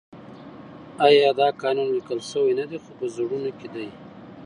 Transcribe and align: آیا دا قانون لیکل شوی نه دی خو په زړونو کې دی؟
آیا 1.07 1.29
دا 1.39 1.47
قانون 1.61 1.87
لیکل 1.97 2.19
شوی 2.29 2.53
نه 2.59 2.65
دی 2.69 2.77
خو 2.83 2.91
په 2.99 3.05
زړونو 3.15 3.51
کې 3.59 3.67
دی؟ 3.73 3.87